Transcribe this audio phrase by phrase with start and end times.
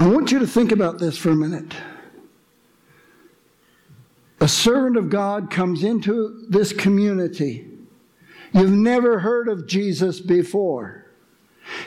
[0.00, 1.74] I want you to think about this for a minute.
[4.40, 7.68] A servant of God comes into this community.
[8.54, 11.09] You've never heard of Jesus before.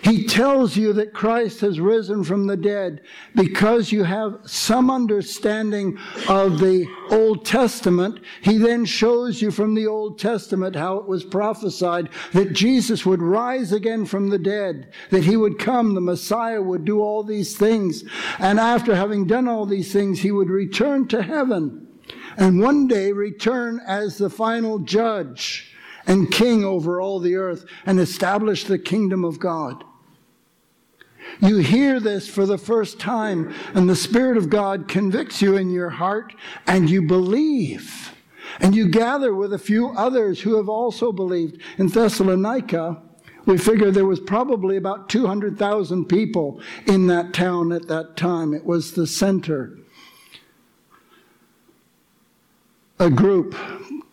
[0.03, 3.01] He tells you that Christ has risen from the dead
[3.35, 5.97] because you have some understanding
[6.27, 8.19] of the Old Testament.
[8.41, 13.21] He then shows you from the Old Testament how it was prophesied that Jesus would
[13.21, 17.55] rise again from the dead, that he would come, the Messiah would do all these
[17.55, 18.03] things.
[18.39, 21.87] And after having done all these things, he would return to heaven
[22.35, 25.73] and one day return as the final judge
[26.05, 29.85] and king over all the earth and establish the kingdom of God.
[31.39, 35.69] You hear this for the first time, and the Spirit of God convicts you in
[35.69, 36.33] your heart,
[36.67, 38.13] and you believe.
[38.59, 41.61] And you gather with a few others who have also believed.
[41.77, 43.01] In Thessalonica,
[43.45, 48.53] we figure there was probably about 200,000 people in that town at that time.
[48.53, 49.77] It was the center.
[52.99, 53.55] A group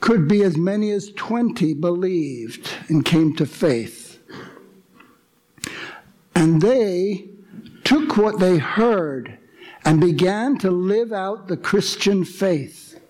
[0.01, 4.00] could be as many as 20 believed and came to faith.
[6.35, 7.31] And they
[7.85, 9.39] took what they heard
[9.85, 13.01] and began to live out the Christian faith.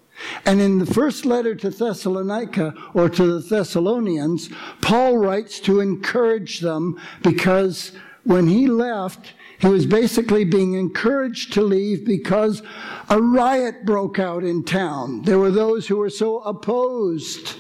[0.45, 6.61] And in the first letter to Thessalonica or to the Thessalonians, Paul writes to encourage
[6.61, 7.93] them because
[8.25, 12.63] when he left, he was basically being encouraged to leave because
[13.09, 15.23] a riot broke out in town.
[15.23, 17.57] There were those who were so opposed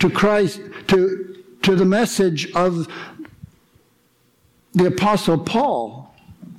[0.00, 2.88] to Christ, to, to the message of
[4.72, 6.14] the Apostle Paul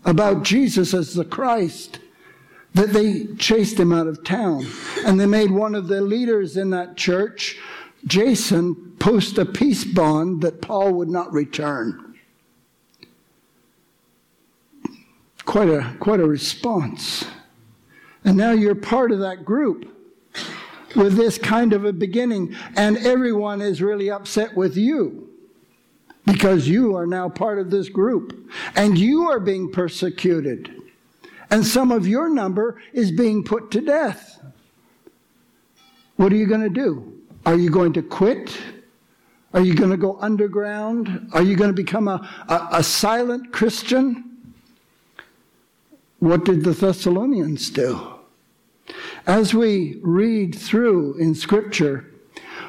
[0.06, 2.00] about Jesus as the Christ
[2.74, 4.66] that they chased him out of town.
[5.06, 7.58] And they made one of the leaders in that church,
[8.06, 12.16] Jason, post a peace bond that Paul would not return.
[15.44, 17.26] Quite a, quite a response.
[18.24, 19.88] And now you're part of that group
[20.96, 25.31] with this kind of a beginning, and everyone is really upset with you
[26.32, 30.74] because you are now part of this group and you are being persecuted.
[31.50, 34.42] And some of your number is being put to death.
[36.16, 37.20] What are you going to do?
[37.46, 38.58] Are you going to quit?
[39.54, 41.30] Are you going to go underground?
[41.34, 44.54] Are you going to become a, a, a silent Christian?
[46.20, 48.00] What did the Thessalonians do?
[49.28, 52.10] As we read through in Scripture,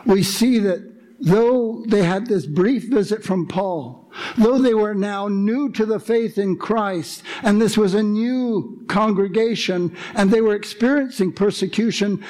[0.04, 0.91] we see that
[1.22, 6.00] though they had this brief visit from Paul, though they were now new to the
[6.00, 12.24] faith in Christ, and this was a new congregation, and they were experiencing persecution,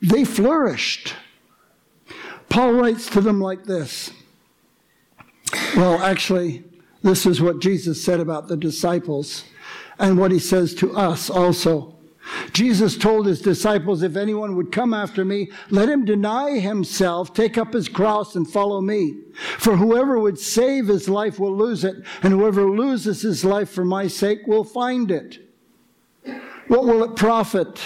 [0.00, 1.14] they flourished.
[2.48, 4.12] Paul writes to them like this.
[5.76, 6.64] Well, actually,
[7.02, 9.44] this is what Jesus said about the disciples
[9.98, 11.96] and what he says to us also.
[12.52, 17.58] Jesus told his disciples, If anyone would come after me, let him deny himself, take
[17.58, 19.16] up his cross, and follow me.
[19.58, 23.84] For whoever would save his life will lose it, and whoever loses his life for
[23.84, 25.38] my sake will find it.
[26.68, 27.80] What will it profit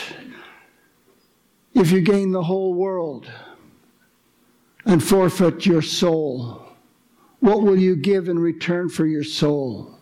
[1.73, 3.31] if you gain the whole world
[4.85, 6.63] and forfeit your soul?
[7.41, 9.99] What will you give in return for your soul?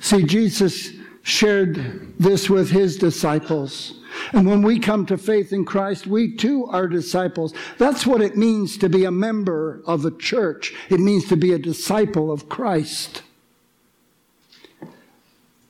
[0.00, 0.97] See, Jesus
[1.28, 4.00] shared this with his disciples.
[4.32, 7.52] And when we come to faith in Christ, we too are disciples.
[7.76, 10.74] That's what it means to be a member of a church.
[10.88, 13.22] It means to be a disciple of Christ.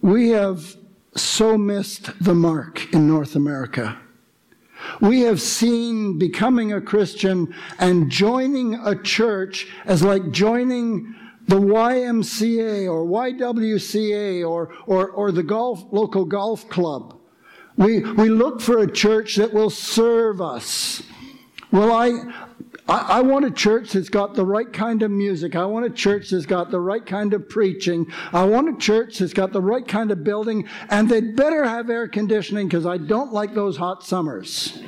[0.01, 0.77] We have
[1.17, 3.99] so missed the mark in North America.
[5.01, 11.17] We have seen becoming a Christian and joining a church as like joining
[11.49, 17.19] the YMCA or YWCA or, or, or the golf, local golf club.
[17.77, 21.03] We, we look for a church that will serve us.
[21.73, 22.11] Well, I,
[22.89, 25.55] I, I, want a church that's got the right kind of music.
[25.55, 28.07] I want a church that's got the right kind of preaching.
[28.33, 31.89] I want a church that's got the right kind of building, and they'd better have
[31.89, 34.83] air conditioning because I don't like those hot summers.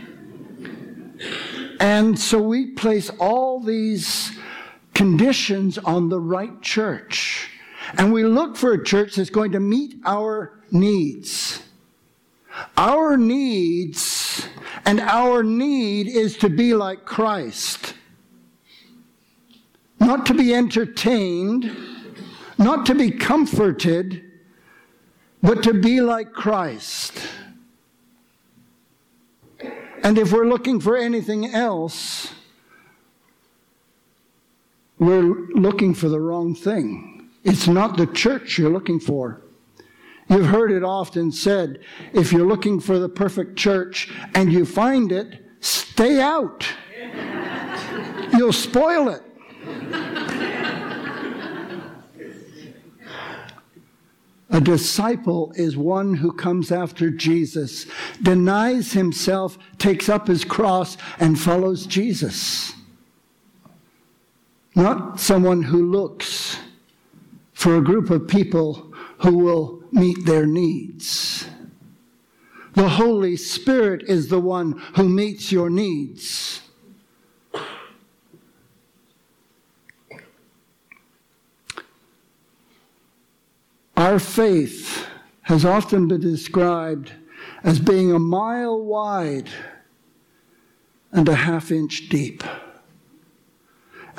[1.78, 4.36] And so we place all these
[5.00, 7.48] conditions on the right church.
[7.96, 11.62] And we look for a church that's going to meet our needs.
[12.76, 14.46] Our needs
[14.84, 17.94] and our need is to be like Christ.
[19.98, 21.74] Not to be entertained,
[22.58, 24.22] not to be comforted,
[25.42, 27.26] but to be like Christ.
[30.02, 32.34] And if we're looking for anything else,
[35.00, 37.30] we're looking for the wrong thing.
[37.42, 39.42] It's not the church you're looking for.
[40.28, 41.80] You've heard it often said
[42.12, 46.68] if you're looking for the perfect church and you find it, stay out.
[48.36, 49.22] You'll spoil it.
[54.50, 57.86] A disciple is one who comes after Jesus,
[58.20, 62.74] denies himself, takes up his cross, and follows Jesus.
[64.74, 66.58] Not someone who looks
[67.52, 71.46] for a group of people who will meet their needs.
[72.74, 76.62] The Holy Spirit is the one who meets your needs.
[83.96, 85.06] Our faith
[85.42, 87.12] has often been described
[87.62, 89.50] as being a mile wide
[91.12, 92.42] and a half inch deep.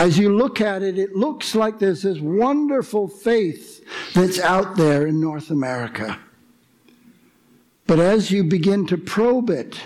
[0.01, 5.05] As you look at it, it looks like there's this wonderful faith that's out there
[5.05, 6.17] in North America.
[7.85, 9.79] But as you begin to probe it,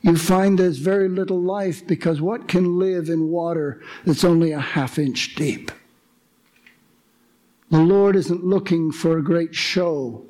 [0.00, 4.60] you find there's very little life because what can live in water that's only a
[4.60, 5.72] half inch deep?
[7.72, 10.24] The Lord isn't looking for a great show.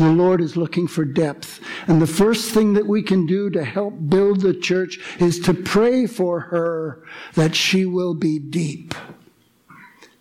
[0.00, 1.60] The Lord is looking for depth.
[1.86, 5.52] And the first thing that we can do to help build the church is to
[5.52, 7.04] pray for her
[7.34, 8.94] that she will be deep,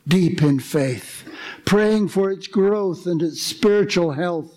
[0.05, 1.23] deep in faith,
[1.63, 4.53] praying for its growth and its spiritual health.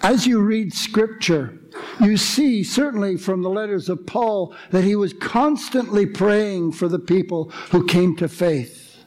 [0.00, 1.58] As you read scripture,
[2.00, 7.00] you see, certainly from the letters of Paul, that he was constantly praying for the
[7.00, 9.04] people who came to faith.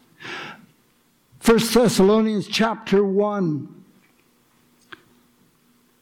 [1.46, 3.75] 1 Thessalonians chapter 1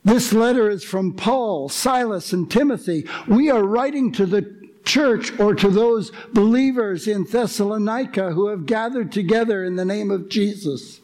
[0.03, 3.07] this letter is from Paul, Silas, and Timothy.
[3.27, 9.11] We are writing to the church or to those believers in Thessalonica who have gathered
[9.11, 11.00] together in the name of Jesus.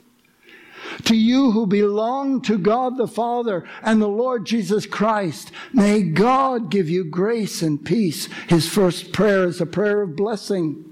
[1.06, 6.70] To you who belong to God the Father and the Lord Jesus Christ, may God
[6.70, 8.28] give you grace and peace.
[8.48, 10.84] His first prayer is a prayer of blessing.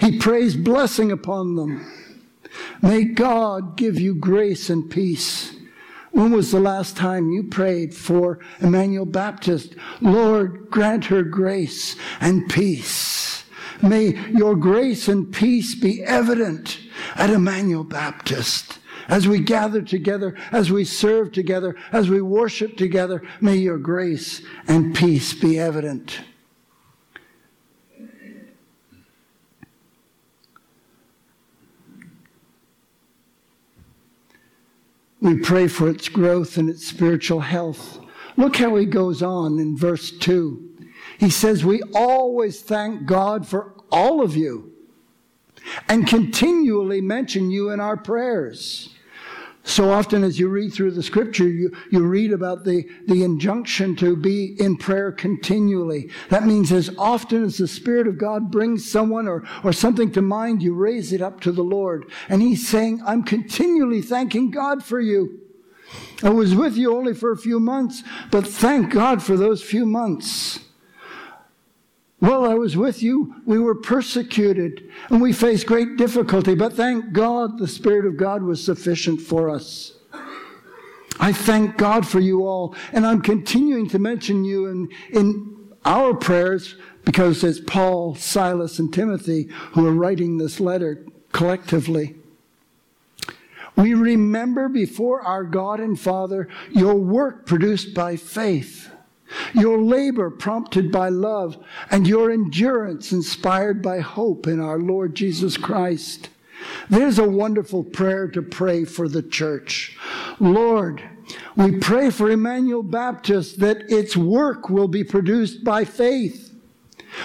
[0.00, 1.92] He prays blessing upon them.
[2.80, 5.55] May God give you grace and peace.
[6.16, 9.76] When was the last time you prayed for Emmanuel Baptist?
[10.00, 13.44] Lord, grant her grace and peace.
[13.82, 16.78] May your grace and peace be evident
[17.16, 18.78] at Emmanuel Baptist.
[19.08, 24.40] As we gather together, as we serve together, as we worship together, may your grace
[24.66, 26.20] and peace be evident.
[35.26, 37.98] We pray for its growth and its spiritual health.
[38.36, 40.86] Look how he goes on in verse 2.
[41.18, 44.72] He says, We always thank God for all of you
[45.88, 48.94] and continually mention you in our prayers.
[49.66, 53.96] So often, as you read through the scripture, you, you read about the, the injunction
[53.96, 56.08] to be in prayer continually.
[56.28, 60.22] That means as often as the Spirit of God brings someone or, or something to
[60.22, 62.08] mind, you raise it up to the Lord.
[62.28, 65.40] And He's saying, I'm continually thanking God for you.
[66.22, 69.84] I was with you only for a few months, but thank God for those few
[69.84, 70.60] months.
[72.26, 77.12] While I was with you, we were persecuted and we faced great difficulty, but thank
[77.12, 79.92] God the Spirit of God was sufficient for us.
[81.20, 86.14] I thank God for you all, and I'm continuing to mention you in, in our
[86.14, 92.16] prayers because it's Paul, Silas, and Timothy who are writing this letter collectively.
[93.76, 98.90] We remember before our God and Father your work produced by faith
[99.54, 101.56] your labor prompted by love,
[101.90, 106.28] and your endurance inspired by hope in our Lord Jesus Christ.
[106.88, 109.98] There's a wonderful prayer to pray for the church.
[110.40, 111.02] Lord,
[111.56, 116.54] we pray for Emmanuel Baptist that its work will be produced by faith.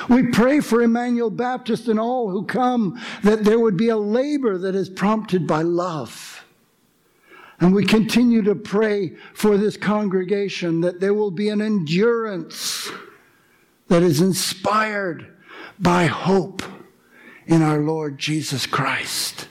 [0.10, 4.58] We pray for Emmanuel Baptist and all who come that there would be a labor
[4.58, 6.30] that is prompted by love.
[7.62, 12.89] And we continue to pray for this congregation that there will be an endurance
[13.88, 15.32] that is inspired
[15.77, 16.63] by hope
[17.46, 19.48] in our Lord Jesus Christ.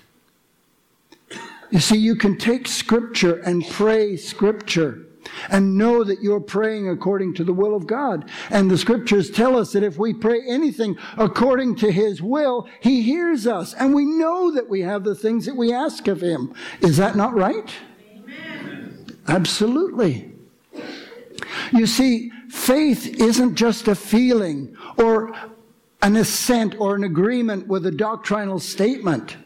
[1.70, 5.06] You see, you can take Scripture and pray Scripture
[5.48, 8.28] and know that you're praying according to the will of God.
[8.50, 13.02] And the Scriptures tell us that if we pray anything according to His will, He
[13.02, 13.72] hears us.
[13.74, 16.52] And we know that we have the things that we ask of Him.
[16.80, 17.72] Is that not right?
[19.30, 20.32] Absolutely.
[21.72, 25.32] You see, faith isn't just a feeling or
[26.02, 29.36] an assent or an agreement with a doctrinal statement.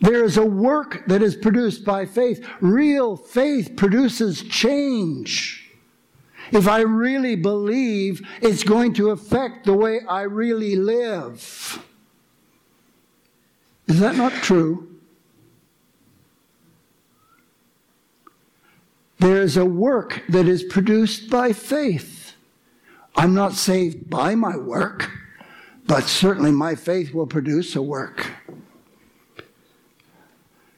[0.00, 2.44] There is a work that is produced by faith.
[2.60, 5.70] Real faith produces change.
[6.50, 11.84] If I really believe, it's going to affect the way I really live.
[13.86, 14.97] Is that not true?
[19.18, 22.34] There is a work that is produced by faith.
[23.16, 25.10] I'm not saved by my work,
[25.86, 28.30] but certainly my faith will produce a work.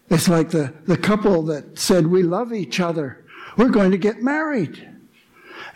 [0.08, 3.24] It's like the, the couple that said, We love each other.
[3.56, 4.89] We're going to get married.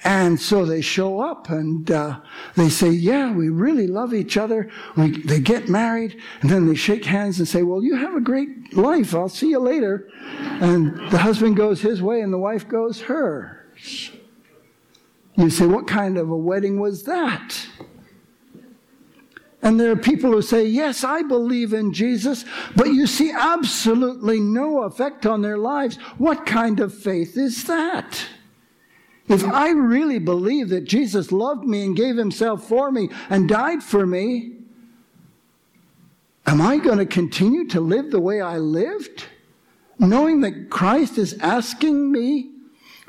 [0.05, 2.21] And so they show up and uh,
[2.57, 4.71] they say, Yeah, we really love each other.
[4.97, 8.21] We, they get married and then they shake hands and say, Well, you have a
[8.21, 9.15] great life.
[9.15, 10.09] I'll see you later.
[10.61, 14.11] And the husband goes his way and the wife goes hers.
[15.37, 17.67] You say, What kind of a wedding was that?
[19.65, 22.45] And there are people who say, Yes, I believe in Jesus,
[22.77, 25.97] but you see absolutely no effect on their lives.
[26.19, 28.27] What kind of faith is that?
[29.27, 33.83] If I really believe that Jesus loved me and gave himself for me and died
[33.83, 34.53] for me,
[36.47, 39.25] am I going to continue to live the way I lived?
[39.99, 42.51] Knowing that Christ is asking me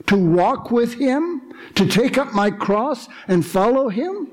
[0.05, 1.41] to walk with him,
[1.75, 4.29] to take up my cross and follow him?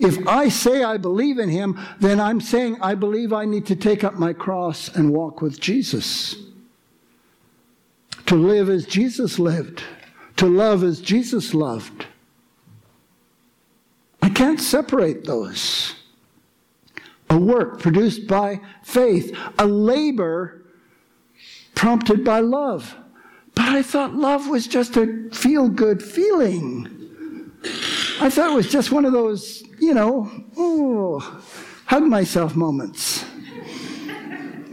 [0.00, 3.76] If I say I believe in him, then I'm saying I believe I need to
[3.76, 6.34] take up my cross and walk with Jesus.
[8.26, 9.82] To live as Jesus lived
[10.40, 12.06] to love as Jesus loved.
[14.22, 15.94] I can't separate those.
[17.28, 20.62] A work produced by faith, a labor
[21.74, 22.96] prompted by love.
[23.54, 27.52] But I thought love was just a feel good feeling.
[28.18, 31.18] I thought it was just one of those, you know, oh,
[31.84, 33.26] hug myself moments.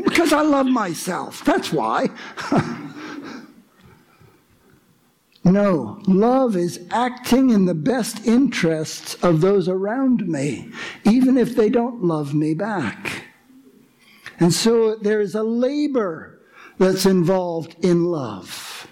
[0.02, 1.44] Because I love myself.
[1.44, 2.08] That's why.
[5.48, 10.70] No, love is acting in the best interests of those around me,
[11.06, 13.24] even if they don't love me back.
[14.42, 16.42] And so there is a labor
[16.77, 18.89] that's involved in love.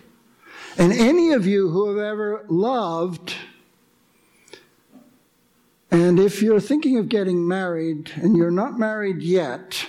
[0.78, 3.36] And any of you who have ever loved,
[5.92, 9.88] and if you're thinking of getting married and you're not married yet,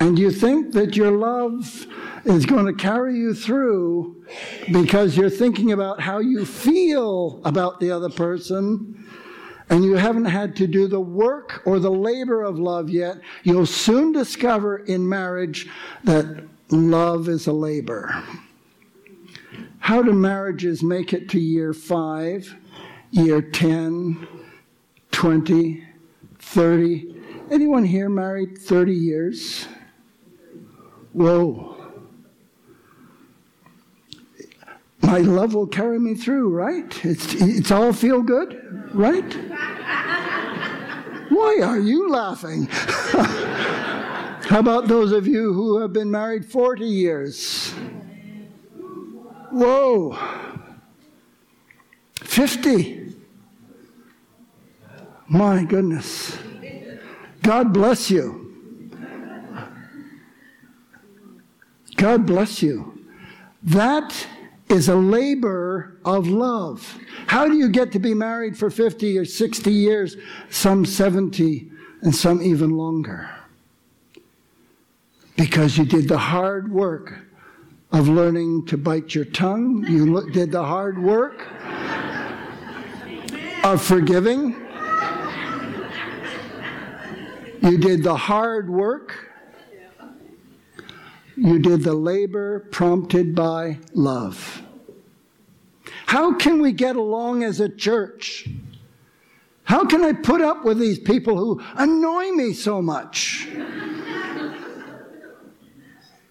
[0.00, 1.86] and you think that your love
[2.24, 4.24] is going to carry you through
[4.72, 9.06] because you're thinking about how you feel about the other person
[9.70, 13.66] and you haven't had to do the work or the labor of love yet, you'll
[13.66, 15.68] soon discover in marriage
[16.04, 18.22] that love is a labor.
[19.78, 22.54] How do marriages make it to year five,
[23.10, 24.26] year 10,
[25.10, 25.84] 20,
[26.38, 27.14] 30?
[27.50, 29.66] Anyone here married 30 years?
[31.18, 31.76] Whoa.
[35.02, 37.04] My love will carry me through, right?
[37.04, 38.62] It's, it's all feel good,
[38.94, 39.34] right?
[41.28, 42.66] Why are you laughing?
[42.70, 47.72] How about those of you who have been married 40 years?
[49.50, 50.16] Whoa.
[52.14, 53.16] 50.
[55.26, 56.38] My goodness.
[57.42, 58.47] God bless you.
[61.98, 63.04] God bless you.
[63.60, 64.28] That
[64.68, 66.96] is a labor of love.
[67.26, 70.16] How do you get to be married for 50 or 60 years,
[70.48, 71.68] some 70,
[72.02, 73.28] and some even longer?
[75.36, 77.18] Because you did the hard work
[77.90, 81.48] of learning to bite your tongue, you did the hard work
[83.64, 84.54] of forgiving,
[87.60, 89.27] you did the hard work
[91.38, 94.62] you did the labor prompted by love.
[96.06, 98.48] How can we get along as a church?
[99.64, 103.48] How can I put up with these people who annoy me so much?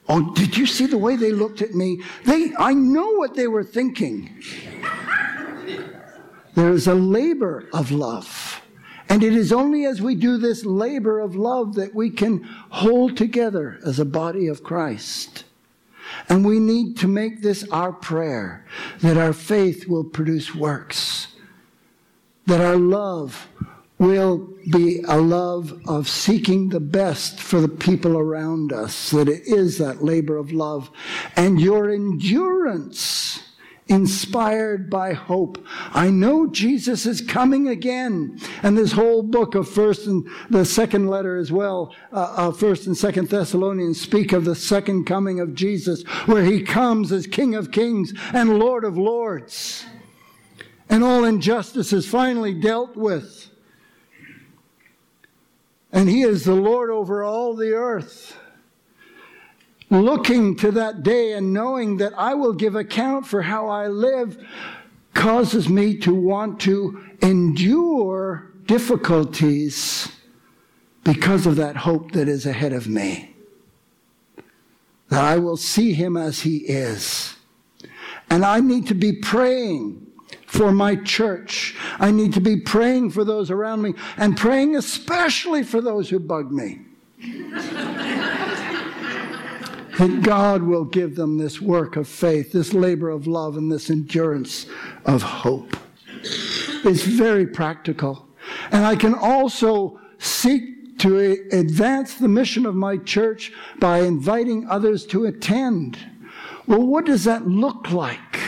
[0.10, 2.02] Oh, did you see the way they looked at me?
[2.24, 4.42] They, I know what they were thinking.
[6.56, 8.57] There is a labor of love.
[9.10, 13.16] And it is only as we do this labor of love that we can hold
[13.16, 15.46] together as a body of Christ.
[16.30, 18.66] And we need to make this our prayer
[19.02, 21.28] that our faith will produce works,
[22.46, 23.48] that our love
[23.98, 29.48] will be a love of seeking the best for the people around us, that it
[29.48, 30.92] is that labor of love.
[31.36, 33.44] And your endurance
[33.88, 35.63] inspired by hope.
[35.91, 38.39] I know Jesus is coming again.
[38.63, 42.88] And this whole book of first and the second letter as well, uh, uh, first
[42.88, 47.56] and second Thessalonians speak of the second coming of Jesus, where he comes as King
[47.56, 49.86] of kings and Lord of lords.
[50.89, 53.50] And all injustice is finally dealt with.
[55.91, 58.38] And he is the Lord over all the earth
[59.89, 64.38] looking to that day and knowing that I will give account for how I live
[65.13, 70.12] causes me to want to endure difficulties
[71.03, 73.34] because of that hope that is ahead of me.
[75.10, 77.36] That I will see him as he is.
[78.29, 80.06] And I need to be praying
[80.46, 81.75] for my church.
[81.98, 86.20] I need to be praying for those around me and praying especially for those who
[86.20, 86.82] bug me
[89.98, 93.89] that God will give them this work of faith, this labor of love, and this
[93.89, 94.68] endurance
[95.06, 95.75] of hope.
[96.24, 98.27] It's very practical.
[98.72, 101.20] And I can also seek to
[101.51, 105.98] advance the mission of my church by inviting others to attend.
[106.66, 108.39] Well, what does that look like?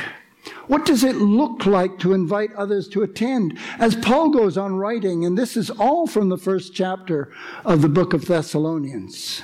[0.68, 3.58] What does it look like to invite others to attend?
[3.80, 7.32] As Paul goes on writing, and this is all from the first chapter
[7.66, 9.42] of the book of Thessalonians.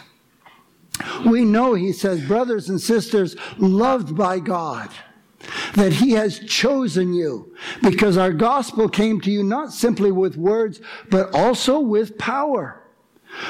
[1.26, 4.90] We know, he says, brothers and sisters, loved by God,
[5.74, 10.82] that he has chosen you because our gospel came to you not simply with words,
[11.10, 12.82] but also with power.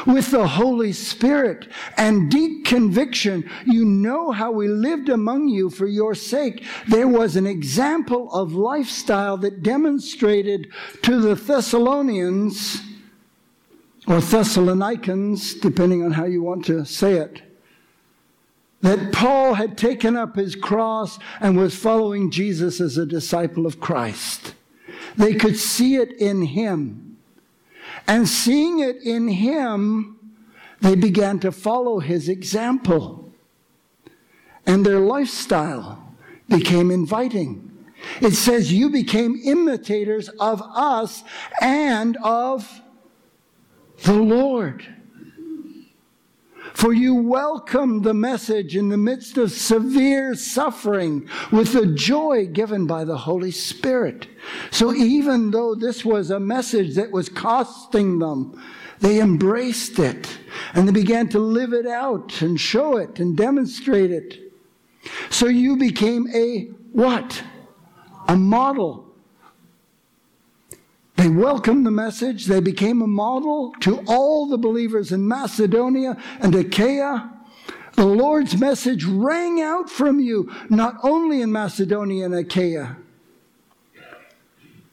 [0.07, 5.85] With the Holy Spirit and deep conviction, you know how we lived among you for
[5.85, 6.65] your sake.
[6.87, 10.71] There was an example of lifestyle that demonstrated
[11.03, 12.81] to the Thessalonians
[14.07, 17.41] or Thessalonians, depending on how you want to say it,
[18.81, 23.79] that Paul had taken up his cross and was following Jesus as a disciple of
[23.79, 24.53] Christ.
[25.17, 27.17] They could see it in him.
[28.07, 30.35] And seeing it in him,
[30.81, 33.33] they began to follow his example.
[34.67, 36.13] And their lifestyle
[36.47, 37.71] became inviting.
[38.21, 41.23] It says, You became imitators of us
[41.60, 42.82] and of
[44.06, 44.86] the Lord.
[46.74, 52.86] For you welcomed the message in the midst of severe suffering with the joy given
[52.86, 54.28] by the Holy Spirit.
[54.72, 58.62] So even though this was a message that was costing them,
[59.00, 60.38] they embraced it
[60.74, 64.52] and they began to live it out and show it and demonstrate it.
[65.30, 67.41] So you became a what?
[68.28, 69.05] A model
[71.25, 72.45] they welcomed the message.
[72.45, 77.31] They became a model to all the believers in Macedonia and Achaia.
[77.93, 82.97] The Lord's message rang out from you, not only in Macedonia and Achaia.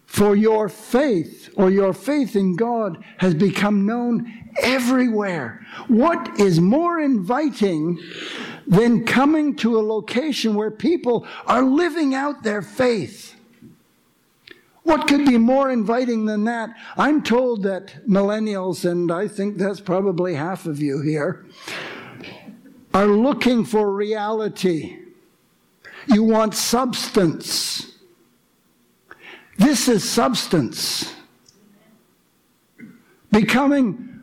[0.07, 5.67] For your faith, or your faith in God, has become known everywhere.
[5.89, 7.99] What is more inviting
[8.67, 13.35] than coming to a location where people are living out their faith?
[14.83, 16.71] What could be more inviting than that?
[16.97, 21.47] I'm told that millennials, and I think that's probably half of you here,
[22.93, 24.99] are looking for reality.
[26.09, 27.97] You want substance.
[29.57, 31.15] This is substance.
[33.31, 34.21] Becoming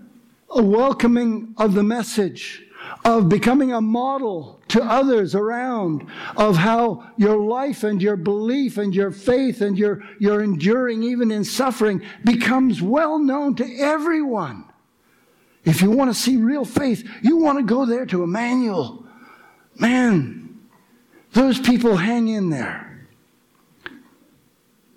[0.49, 2.65] a welcoming of the message
[3.05, 8.95] of becoming a model to others around of how your life and your belief and
[8.95, 14.63] your faith and your, your enduring even in suffering becomes well known to everyone.
[15.65, 19.05] If you want to see real faith, you want to go there to Emmanuel.
[19.75, 20.59] Man,
[21.33, 23.07] those people hang in there.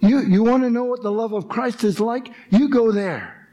[0.01, 2.29] You, you want to know what the love of Christ is like?
[2.51, 3.49] You go there.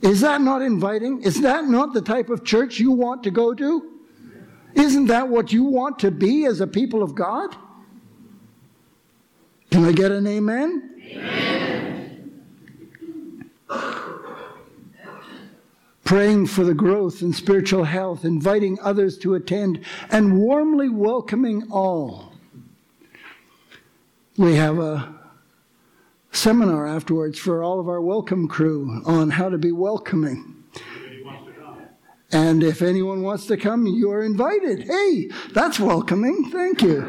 [0.00, 1.22] Is that not inviting?
[1.22, 3.99] Is that not the type of church you want to go to?
[4.74, 7.54] Isn't that what you want to be as a people of God?
[9.70, 11.00] Can I get an amen?
[11.00, 11.70] amen.
[16.04, 22.32] Praying for the growth in spiritual health, inviting others to attend, and warmly welcoming all.
[24.36, 25.14] We have a
[26.32, 30.59] seminar afterwards for all of our welcome crew on how to be welcoming.
[32.32, 34.84] And if anyone wants to come, you are invited.
[34.84, 36.50] Hey, that's welcoming.
[36.50, 37.00] Thank you.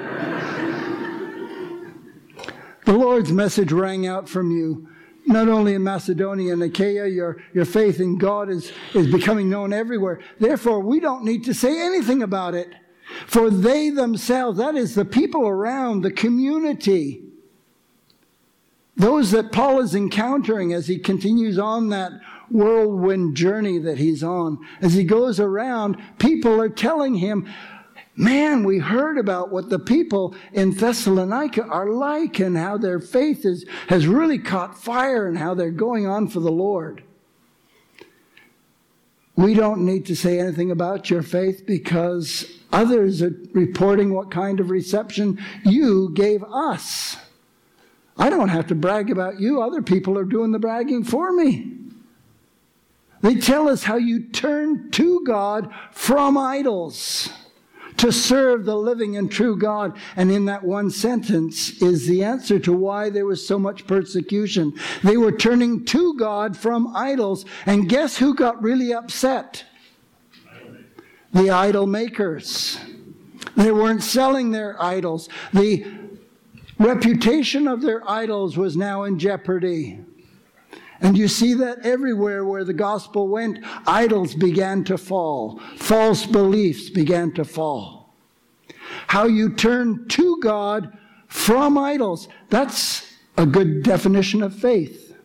[2.86, 4.88] the Lord's message rang out from you.
[5.28, 9.72] Not only in Macedonia and Achaia, your, your faith in God is, is becoming known
[9.72, 10.20] everywhere.
[10.40, 12.74] Therefore, we don't need to say anything about it
[13.28, 17.24] For they themselves, that is the people around, the community,
[18.96, 22.12] those that Paul is encountering as he continues on that
[22.52, 27.48] whirlwind journey that he's on, as he goes around, people are telling him,
[28.16, 33.46] Man, we heard about what the people in Thessalonica are like and how their faith
[33.46, 37.04] is, has really caught fire and how they're going on for the Lord.
[39.38, 44.60] We don't need to say anything about your faith because others are reporting what kind
[44.60, 47.16] of reception you gave us.
[48.18, 51.81] I don't have to brag about you, other people are doing the bragging for me.
[53.22, 57.30] They tell us how you turn to God from idols
[57.98, 59.96] to serve the living and true God.
[60.16, 64.74] And in that one sentence is the answer to why there was so much persecution.
[65.04, 67.46] They were turning to God from idols.
[67.68, 69.66] And guess who got really upset?
[71.32, 72.80] The idol makers.
[73.56, 75.30] They weren't selling their idols.
[75.54, 75.86] The
[76.80, 80.00] reputation of their idols was now in jeopardy.
[81.02, 86.90] And you see that everywhere where the gospel went, idols began to fall, false beliefs
[86.92, 88.14] began to fall.
[89.08, 90.96] How you turn to God
[91.28, 95.18] from idols, that's a good definition of faith.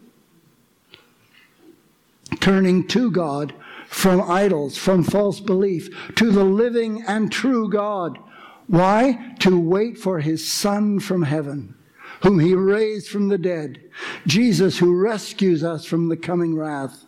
[2.40, 3.52] Turning to God
[3.86, 8.18] from idols, from false belief, to the living and true God.
[8.66, 9.34] Why?
[9.40, 11.76] To wait for his Son from heaven
[12.22, 13.80] whom he raised from the dead,
[14.26, 17.04] Jesus who rescues us from the coming wrath.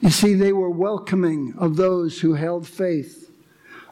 [0.00, 3.30] You see, they were welcoming of those who held faith,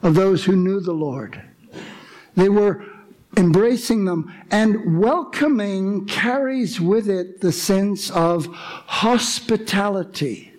[0.02, 1.40] of those who knew the Lord.
[2.34, 2.84] They were
[3.36, 10.52] embracing them, and welcoming carries with it the sense of hospitality.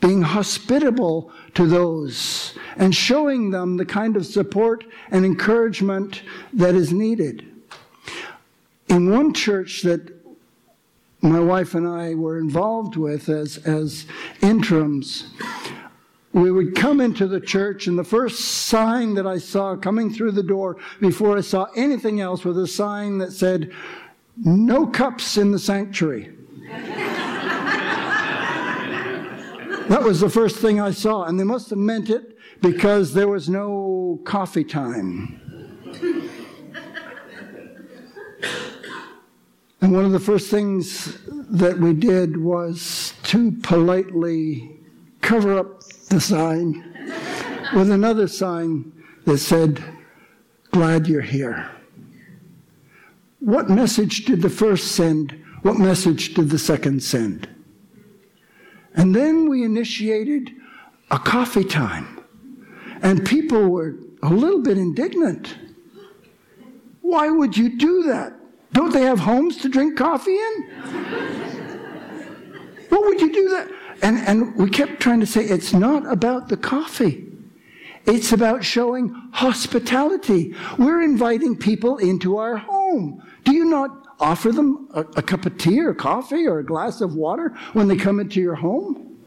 [0.00, 6.92] Being hospitable to those and showing them the kind of support and encouragement that is
[6.92, 7.51] needed.
[8.92, 10.12] In one church that
[11.22, 14.04] my wife and I were involved with as, as
[14.42, 15.28] interims,
[16.34, 20.32] we would come into the church, and the first sign that I saw coming through
[20.32, 23.72] the door before I saw anything else was a sign that said,
[24.36, 26.36] No cups in the sanctuary.
[29.88, 33.28] that was the first thing I saw, and they must have meant it because there
[33.28, 35.41] was no coffee time.
[39.82, 44.78] And one of the first things that we did was to politely
[45.22, 46.94] cover up the sign
[47.74, 48.92] with another sign
[49.24, 49.82] that said,
[50.70, 51.68] Glad you're here.
[53.40, 55.32] What message did the first send?
[55.62, 57.48] What message did the second send?
[58.94, 60.52] And then we initiated
[61.10, 62.24] a coffee time.
[63.02, 65.56] And people were a little bit indignant.
[67.00, 68.32] Why would you do that?
[68.72, 70.62] Don't they have homes to drink coffee in?
[72.88, 73.68] what would you do that?
[74.02, 77.28] And, and we kept trying to say it's not about the coffee.
[78.04, 80.54] It's about showing hospitality.
[80.78, 83.22] We're inviting people into our home.
[83.44, 87.00] Do you not offer them a, a cup of tea or coffee or a glass
[87.00, 89.18] of water when they come into your home?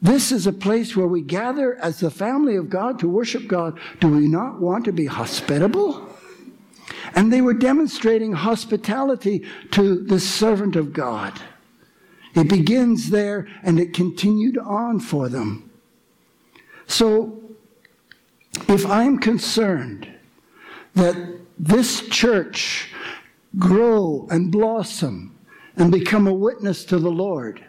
[0.00, 3.78] This is a place where we gather as the family of God to worship God.
[4.00, 6.13] Do we not want to be hospitable?
[7.14, 11.40] And they were demonstrating hospitality to the servant of God.
[12.34, 15.70] It begins there and it continued on for them.
[16.86, 17.40] So,
[18.68, 20.08] if I'm concerned
[20.94, 21.16] that
[21.58, 22.92] this church
[23.58, 25.36] grow and blossom
[25.76, 27.64] and become a witness to the Lord,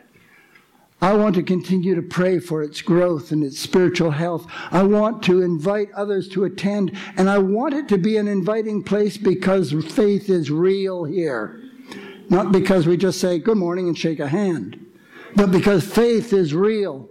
[1.01, 4.47] I want to continue to pray for its growth and its spiritual health.
[4.71, 8.81] I want to invite others to attend, and I want it to be an inviting
[8.81, 11.61] place because faith is real here.
[12.29, 14.83] Not because we just say good morning and shake a hand,
[15.35, 17.09] but because faith is real.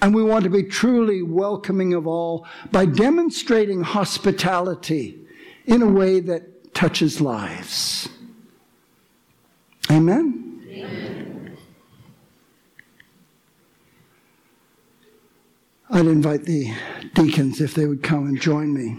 [0.00, 5.20] And we want to be truly welcoming of all by demonstrating hospitality
[5.66, 8.08] in a way that touches lives.
[9.90, 10.62] Amen?
[10.68, 11.27] Amen.
[15.90, 16.74] I'd invite the
[17.14, 18.98] deacons if they would come and join me.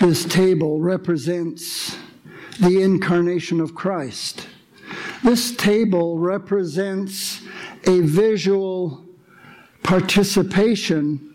[0.00, 1.96] This table represents
[2.60, 4.46] the incarnation of Christ.
[5.24, 7.40] This table represents
[7.86, 9.06] a visual
[9.82, 11.34] participation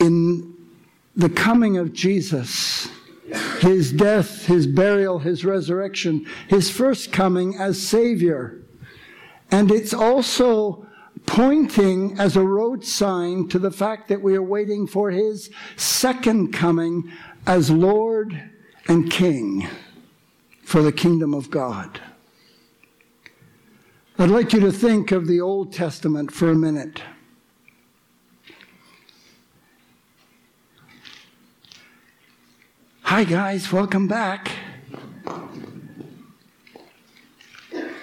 [0.00, 0.54] in
[1.14, 2.88] the coming of Jesus,
[3.60, 8.61] his death, his burial, his resurrection, his first coming as Savior.
[9.52, 10.86] And it's also
[11.26, 16.52] pointing as a road sign to the fact that we are waiting for his second
[16.52, 17.12] coming
[17.46, 18.50] as Lord
[18.88, 19.68] and King
[20.64, 22.00] for the kingdom of God.
[24.18, 27.02] I'd like you to think of the Old Testament for a minute.
[33.02, 34.50] Hi, guys, welcome back.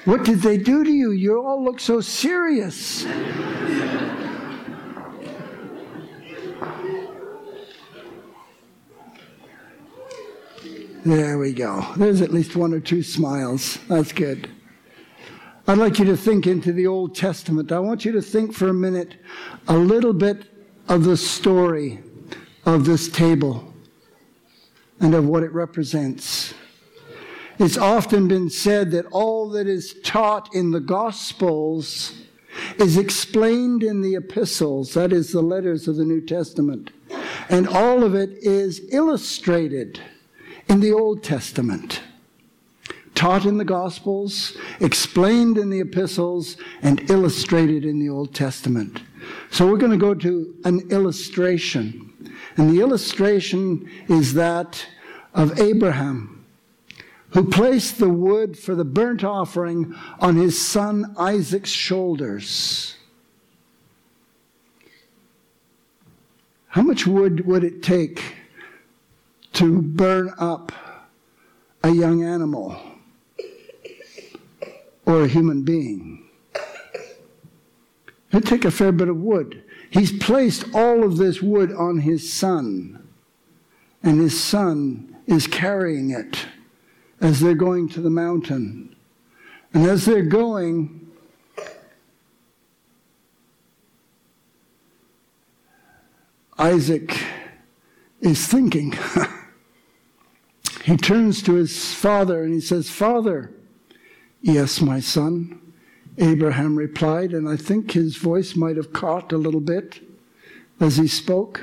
[0.10, 1.12] What did they do to you?
[1.12, 3.04] You all look so serious.
[11.06, 11.86] There we go.
[11.96, 13.78] There's at least one or two smiles.
[13.88, 14.50] That's good.
[15.68, 17.72] I'd like you to think into the Old Testament.
[17.72, 19.14] I want you to think for a minute
[19.68, 20.48] a little bit
[20.88, 22.00] of the story
[22.66, 23.72] of this table
[25.00, 26.56] and of what it represents.
[27.60, 32.14] It's often been said that all that is taught in the Gospels
[32.78, 36.92] is explained in the epistles, that is, the letters of the New Testament.
[37.50, 40.00] And all of it is illustrated
[40.68, 42.02] in the Old Testament
[43.20, 49.02] taught in the Gospels, explained in the epistles, and illustrated in the Old Testament.
[49.52, 52.14] So we're going to go to an illustration.
[52.56, 54.88] And the illustration is that
[55.34, 56.39] of Abraham,
[57.32, 62.96] who placed the wood for the burnt offering on his son Isaac's shoulders.
[66.68, 68.36] How much wood would it take
[69.54, 70.72] to burn up
[71.84, 72.80] a young animal?
[75.10, 76.24] or a human being.
[78.32, 79.64] It'd take a fair bit of wood.
[79.90, 83.08] He's placed all of this wood on his son,
[84.04, 86.46] and his son is carrying it
[87.22, 88.96] as they're going to the mountain.
[89.74, 91.12] And as they're going,
[96.58, 97.18] Isaac
[98.22, 98.98] is thinking.
[100.84, 103.54] he turns to his father and he says, Father,
[104.42, 105.60] Yes, my son,
[106.18, 110.00] Abraham replied, and I think his voice might have caught a little bit
[110.80, 111.62] as he spoke.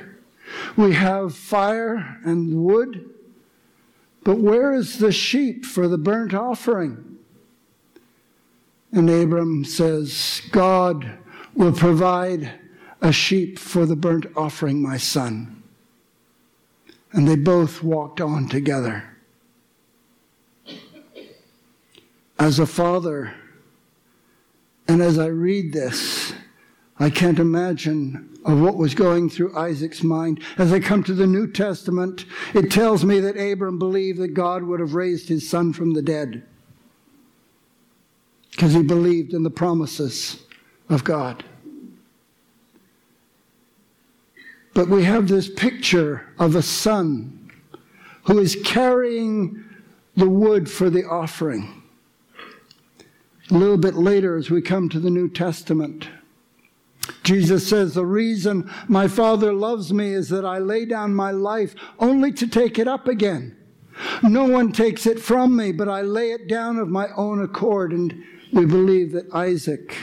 [0.77, 3.09] We have fire and wood,
[4.27, 7.17] but where is the sheep for the burnt offering?
[8.91, 11.17] And Abram says, God
[11.55, 12.51] will provide
[13.01, 15.63] a sheep for the burnt offering, my son.
[17.13, 19.17] And they both walked on together.
[22.37, 23.33] as a father,
[24.89, 26.33] and as I read this,
[26.99, 30.43] I can't imagine of what was going through Isaac's mind.
[30.57, 34.63] As I come to the New Testament, it tells me that Abram believed that God
[34.63, 36.45] would have raised his son from the dead
[38.53, 40.45] because he believed in the promises
[40.89, 41.45] of God.
[44.73, 47.51] But we have this picture of a son
[48.25, 49.65] who is carrying
[50.17, 51.83] the wood for the offering.
[53.51, 56.09] A little bit later, as we come to the New Testament,
[57.23, 61.75] Jesus says, The reason my Father loves me is that I lay down my life
[61.99, 63.57] only to take it up again.
[64.23, 67.93] No one takes it from me, but I lay it down of my own accord.
[67.93, 69.97] And we believe that Isaac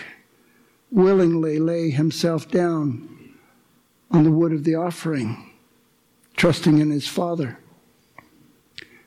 [0.91, 3.35] willingly lay himself down
[4.11, 5.51] on the wood of the offering,
[6.35, 7.57] trusting in his Father.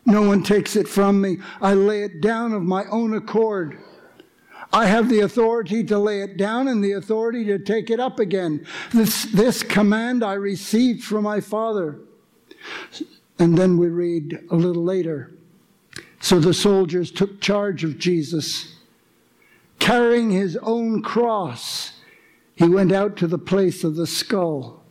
[0.05, 1.39] No one takes it from me.
[1.61, 3.79] I lay it down of my own accord.
[4.73, 8.19] I have the authority to lay it down and the authority to take it up
[8.19, 8.67] again.
[8.93, 12.01] This, this command I received from my Father.
[13.39, 15.33] And then we read a little later.
[16.21, 18.75] So the soldiers took charge of Jesus.
[19.79, 21.93] Carrying his own cross,
[22.55, 24.83] he went out to the place of the skull,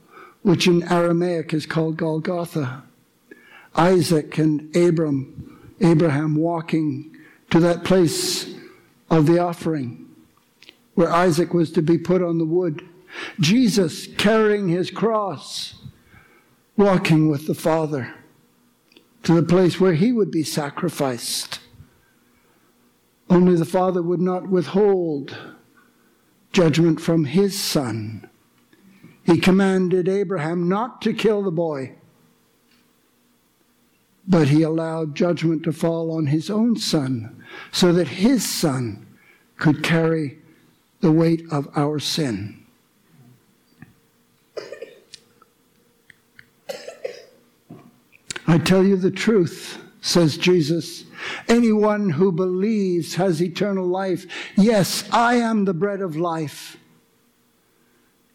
[0.44, 2.84] which in Aramaic is called Golgotha.
[3.76, 7.18] Isaac and Abram, Abraham walking
[7.50, 8.55] to that place
[9.10, 10.10] of the offering,
[10.96, 12.88] where Isaac was to be put on the wood.
[13.40, 15.76] Jesus carrying his cross,
[16.76, 18.16] walking with the Father
[19.24, 21.60] to the place where he would be sacrificed.
[23.30, 25.36] Only the Father would not withhold
[26.52, 28.30] judgment from his son.
[29.24, 31.96] He commanded Abraham not to kill the boy,
[34.28, 39.06] but he allowed judgment to fall on his own son so that his son
[39.58, 40.40] could carry
[41.02, 42.66] the weight of our sin.
[48.48, 51.04] I tell you the truth, says Jesus.
[51.48, 54.26] Anyone who believes has eternal life.
[54.56, 56.78] Yes, I am the bread of life.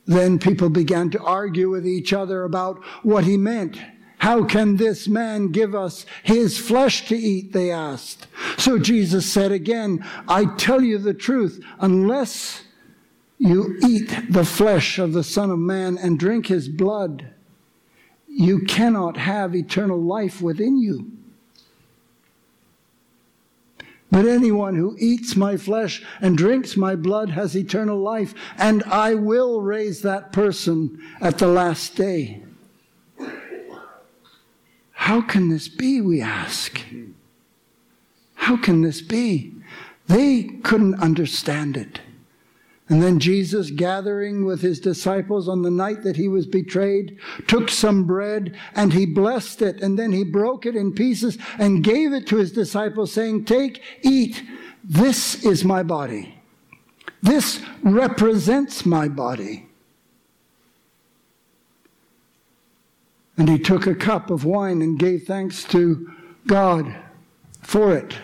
[0.07, 3.79] then people began to argue with each other about what he meant.
[4.21, 7.55] How can this man give us his flesh to eat?
[7.55, 8.27] They asked.
[8.59, 12.65] So Jesus said again, I tell you the truth, unless
[13.39, 17.33] you eat the flesh of the Son of Man and drink his blood,
[18.29, 21.11] you cannot have eternal life within you.
[24.11, 29.15] But anyone who eats my flesh and drinks my blood has eternal life, and I
[29.15, 32.43] will raise that person at the last day.
[35.11, 36.81] How can this be, we ask?
[38.35, 39.53] How can this be?
[40.07, 42.01] They couldn't understand it.
[42.89, 47.19] And then Jesus, gathering with his disciples on the night that he was betrayed,
[47.49, 49.83] took some bread and he blessed it.
[49.83, 53.83] And then he broke it in pieces and gave it to his disciples, saying, Take,
[54.03, 54.45] eat.
[54.85, 56.37] This is my body.
[57.21, 59.70] This represents my body.
[63.37, 66.13] And he took a cup of wine and gave thanks to
[66.47, 66.95] God
[67.63, 68.17] for it.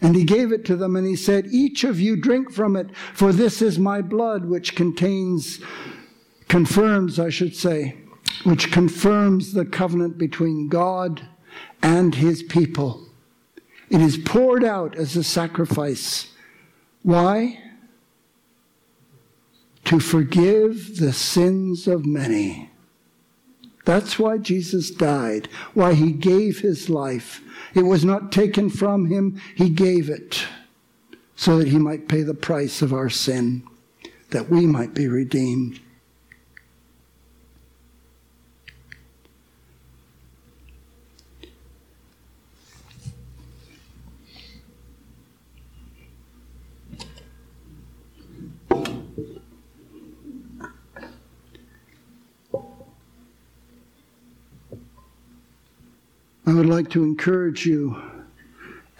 [0.00, 2.94] And he gave it to them and he said, Each of you drink from it,
[3.14, 5.60] for this is my blood, which contains,
[6.48, 7.96] confirms, I should say,
[8.44, 11.22] which confirms the covenant between God
[11.82, 13.06] and his people.
[13.90, 16.32] It is poured out as a sacrifice.
[17.02, 17.60] Why?
[19.86, 22.67] To forgive the sins of many.
[23.88, 27.40] That's why Jesus died, why he gave his life.
[27.74, 30.44] It was not taken from him, he gave it
[31.36, 33.62] so that he might pay the price of our sin,
[34.28, 35.80] that we might be redeemed.
[56.48, 58.02] I would like to encourage you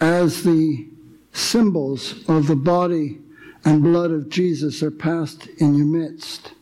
[0.01, 0.87] as the
[1.33, 3.21] symbols of the body
[3.65, 6.53] and blood of Jesus are passed in your midst,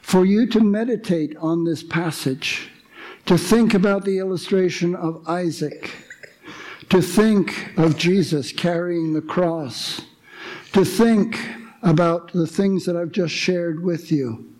[0.00, 2.70] for you to meditate on this passage,
[3.26, 5.90] to think about the illustration of Isaac,
[6.88, 10.02] to think of Jesus carrying the cross,
[10.72, 11.36] to think
[11.82, 14.54] about the things that I've just shared with you,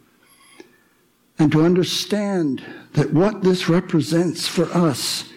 [1.39, 2.65] and to understand
[2.95, 5.31] that what this represents for us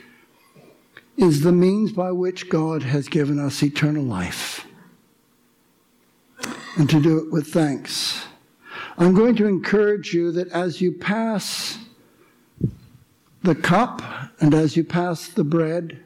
[1.21, 4.65] is the means by which God has given us eternal life.
[6.77, 8.25] And to do it with thanks.
[8.97, 11.77] I'm going to encourage you that as you pass
[13.43, 14.01] the cup
[14.39, 15.99] and as you pass the bread,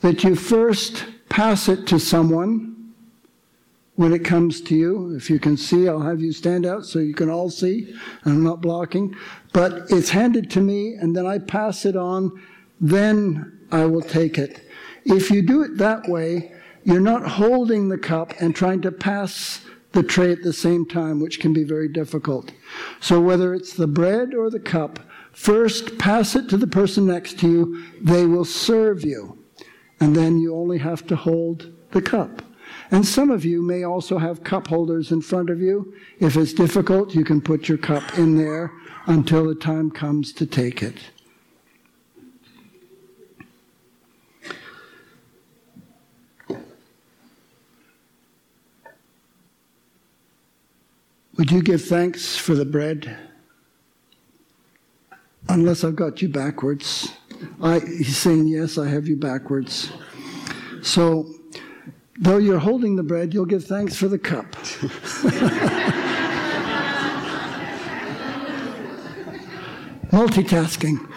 [0.00, 2.92] that you first pass it to someone
[3.96, 5.14] when it comes to you.
[5.14, 7.94] If you can see, I'll have you stand out so you can all see.
[8.24, 9.14] I'm not blocking.
[9.52, 12.42] But it's handed to me, and then I pass it on.
[12.80, 14.68] Then I will take it.
[15.04, 16.52] If you do it that way,
[16.84, 21.20] you're not holding the cup and trying to pass the tray at the same time,
[21.20, 22.52] which can be very difficult.
[23.00, 24.98] So whether it's the bread or the cup,
[25.32, 27.84] first pass it to the person next to you.
[28.00, 29.38] They will serve you.
[30.00, 32.42] And then you only have to hold the cup.
[32.90, 35.94] And some of you may also have cup holders in front of you.
[36.18, 38.72] If it's difficult, you can put your cup in there
[39.06, 40.96] until the time comes to take it.
[51.36, 53.16] Would you give thanks for the bread?
[55.48, 57.12] Unless I've got you backwards.
[57.60, 59.90] I, he's saying, Yes, I have you backwards.
[60.82, 61.34] So,
[62.20, 64.52] though you're holding the bread, you'll give thanks for the cup.
[70.12, 71.10] Multitasking.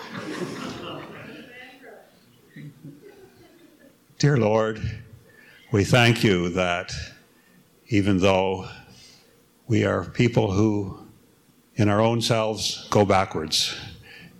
[4.17, 4.82] Dear Lord,
[5.71, 6.91] we thank you that
[7.89, 8.67] even though
[9.67, 10.97] we are people who,
[11.75, 13.77] in our own selves, go backwards.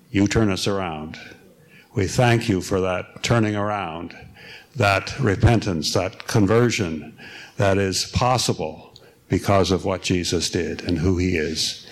[0.10, 1.20] You turn us around.
[1.94, 4.16] We thank you for that turning around,
[4.76, 7.18] that repentance, that conversion
[7.58, 8.94] that is possible
[9.28, 11.86] because of what Jesus did and who he is.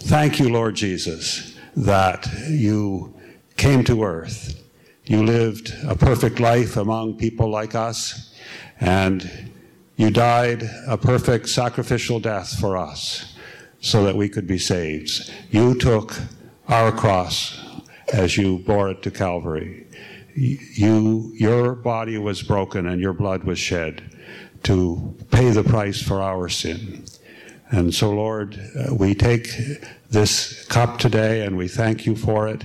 [0.00, 3.14] Thank you, Lord Jesus, that you
[3.56, 4.62] came to earth.
[5.04, 8.32] You lived a perfect life among people like us,
[8.78, 9.50] and
[9.98, 13.34] you died a perfect sacrificial death for us
[13.80, 15.34] so that we could be saved.
[15.50, 16.14] You took
[16.68, 17.60] our cross
[18.12, 19.88] as you bore it to Calvary.
[20.36, 24.02] You, your body was broken and your blood was shed
[24.62, 27.04] to pay the price for our sin.
[27.70, 29.50] And so, Lord, uh, we take
[30.10, 32.64] this cup today and we thank you for it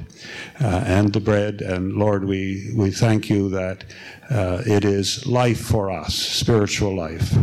[0.61, 1.61] uh, and the bread.
[1.61, 3.83] And Lord, we, we thank you that
[4.29, 7.35] uh, it is life for us, spiritual life.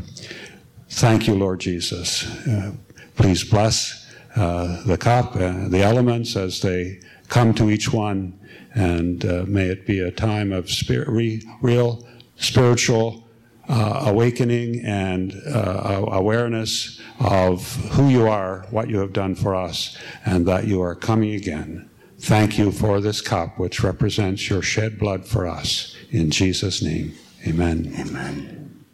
[0.89, 2.27] Thank you, Lord Jesus.
[2.47, 2.73] Uh,
[3.15, 8.39] please bless uh, the cup, uh, the elements as they come to each one,
[8.75, 12.07] and may it be a time of re, real
[12.37, 13.29] spiritual
[13.71, 19.97] uh, awakening and uh, awareness of who you are, what you have done for us,
[20.25, 21.89] and that you are coming again.
[22.19, 25.97] Thank you for this cup, which represents your shed blood for us.
[26.11, 27.15] In Jesus' name,
[27.47, 27.95] amen.
[27.97, 28.85] Amen.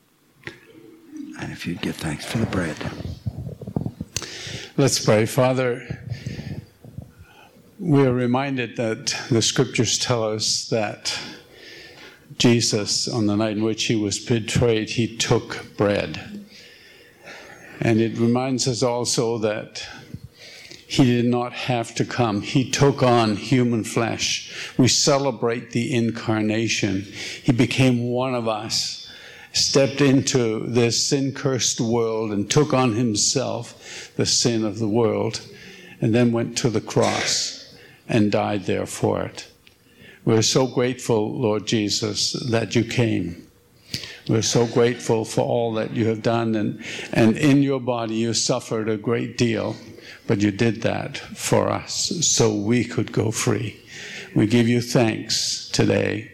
[1.40, 2.76] And if you'd give thanks for the bread.
[4.76, 5.24] Let's pray.
[5.24, 6.04] Father,
[7.78, 11.18] we are reminded that the scriptures tell us that
[12.39, 16.47] Jesus, on the night in which he was betrayed, he took bread.
[17.80, 19.87] And it reminds us also that
[20.87, 22.43] he did not have to come.
[22.43, 24.72] He took on human flesh.
[24.78, 27.03] We celebrate the incarnation.
[27.43, 29.11] He became one of us,
[29.53, 35.41] stepped into this sin cursed world and took on himself the sin of the world,
[36.01, 37.74] and then went to the cross
[38.09, 39.49] and died there for it.
[40.26, 43.46] We're so grateful, Lord Jesus, that you came.
[44.28, 46.56] We're so grateful for all that you have done.
[46.56, 49.76] And, and in your body, you suffered a great deal,
[50.26, 53.80] but you did that for us so we could go free.
[54.34, 56.32] We give you thanks today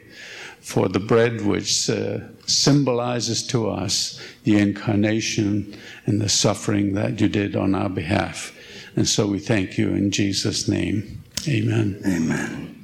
[0.60, 5.76] for the bread which uh, symbolizes to us the incarnation
[6.06, 8.56] and the suffering that you did on our behalf.
[8.96, 11.22] And so we thank you in Jesus' name.
[11.46, 12.00] Amen.
[12.06, 12.81] Amen.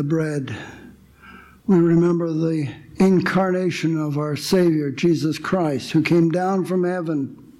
[0.00, 0.56] The bread,
[1.66, 7.52] we remember the incarnation of our Savior, Jesus Christ, who came down from heaven,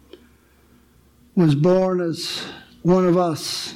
[1.35, 2.47] was born as
[2.81, 3.75] one of us,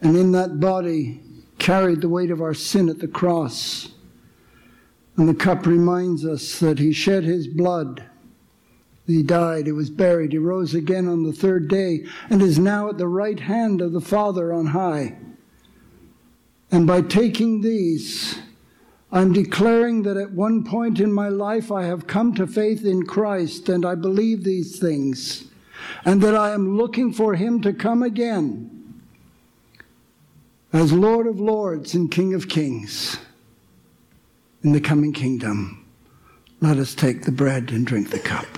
[0.00, 1.20] and in that body
[1.58, 3.90] carried the weight of our sin at the cross.
[5.18, 8.02] And the cup reminds us that he shed his blood.
[9.06, 12.88] He died, he was buried, he rose again on the third day, and is now
[12.88, 15.18] at the right hand of the Father on high.
[16.74, 18.36] And by taking these,
[19.12, 23.06] I'm declaring that at one point in my life I have come to faith in
[23.06, 25.44] Christ and I believe these things,
[26.04, 28.92] and that I am looking for Him to come again
[30.72, 33.18] as Lord of Lords and King of Kings
[34.64, 35.86] in the coming kingdom.
[36.60, 38.48] Let us take the bread and drink the cup.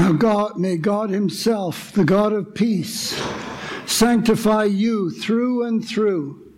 [0.00, 3.22] Now, God, may God Himself, the God of peace,
[3.84, 6.54] sanctify you through and through,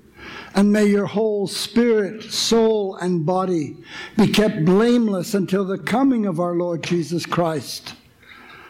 [0.55, 3.79] and may your whole spirit, soul, and body
[4.17, 7.97] be kept blameless until the coming of our Lord Jesus Christ.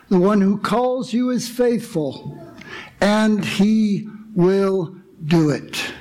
[0.08, 2.42] The one who calls you is faithful,
[2.98, 4.96] and He will
[5.26, 5.92] do it.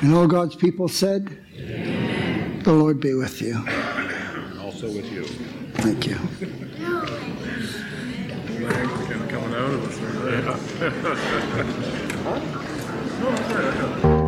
[0.00, 2.62] And all God's people said, Amen.
[2.62, 3.56] The Lord be with you.
[3.66, 5.24] And also with you.
[5.24, 6.59] Thank you.
[9.60, 9.96] Coming out of us.
[14.02, 14.19] Sorry?